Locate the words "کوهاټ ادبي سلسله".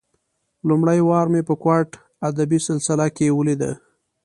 1.61-3.05